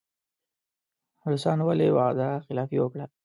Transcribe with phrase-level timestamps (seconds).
[1.31, 3.05] روسانو ولې وعده خلافي وکړه.